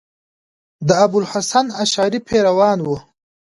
د 0.87 0.89
ابو 1.05 1.17
الحسن 1.23 1.65
اشعري 1.83 2.19
پیروان 2.29 2.77
وو. 2.83 2.97